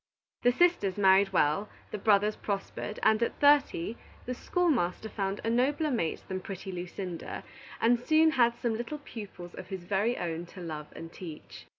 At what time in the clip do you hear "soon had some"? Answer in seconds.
7.99-8.73